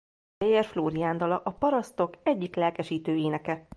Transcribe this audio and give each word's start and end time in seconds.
Geyer 0.39 0.65
Flórián 0.65 1.17
dala 1.17 1.41
a 1.45 1.51
parasztok 1.51 2.17
egyik 2.23 2.55
lelkesítő 2.55 3.15
éneke. 3.15 3.67